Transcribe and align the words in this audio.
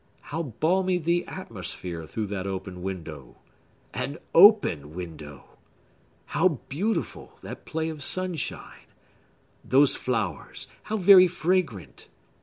How 0.33 0.41
balmy 0.41 0.97
the 0.97 1.27
atmosphere 1.27 2.07
through 2.07 2.25
that 2.33 2.47
open 2.47 2.81
window! 2.81 3.35
An 3.93 4.17
open 4.33 4.95
window! 4.95 5.43
How 6.25 6.59
beautiful 6.69 7.37
that 7.43 7.65
play 7.65 7.87
of 7.89 8.01
sunshine! 8.01 8.87
Those 9.63 9.95
flowers, 9.95 10.65
how 10.85 10.97
very 10.97 11.27
fragrant! 11.27 12.09